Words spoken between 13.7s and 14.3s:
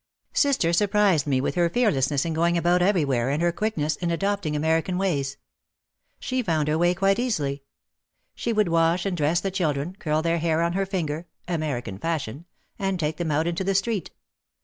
street.